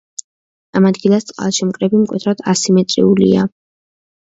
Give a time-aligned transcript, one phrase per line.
[0.79, 3.49] ამ ადგილას წყალშემკრები მკვეთრად ასიმეტრიულია.